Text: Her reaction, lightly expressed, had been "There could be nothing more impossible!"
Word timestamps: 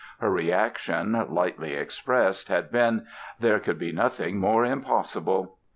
Her 0.19 0.31
reaction, 0.31 1.11
lightly 1.29 1.75
expressed, 1.75 2.47
had 2.47 2.71
been 2.71 3.05
"There 3.39 3.59
could 3.59 3.77
be 3.77 3.91
nothing 3.91 4.39
more 4.39 4.65
impossible!" 4.65 5.59